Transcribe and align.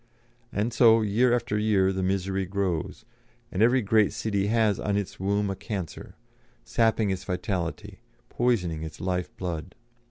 And 0.51 0.73
so, 0.73 1.03
year 1.03 1.31
after 1.31 1.59
year, 1.59 1.93
the 1.93 2.01
misery 2.01 2.47
grows, 2.47 3.05
and 3.51 3.61
every 3.61 3.83
great 3.83 4.11
city 4.13 4.47
has 4.47 4.79
on 4.79 4.97
its 4.97 5.19
womb 5.19 5.51
a 5.51 5.55
cancer; 5.55 6.15
sapping 6.63 7.11
its 7.11 7.23
vitality, 7.23 7.99
poisoning 8.27 8.81
its 8.81 8.99
life 8.99 9.29
blood. 9.37 9.75